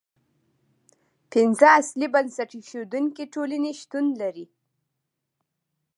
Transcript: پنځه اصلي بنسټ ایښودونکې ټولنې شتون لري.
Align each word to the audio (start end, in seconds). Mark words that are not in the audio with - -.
پنځه 1.31 1.67
اصلي 1.79 2.07
بنسټ 2.13 2.49
ایښودونکې 2.57 3.23
ټولنې 3.33 3.71
شتون 3.79 4.05
لري. 4.21 4.45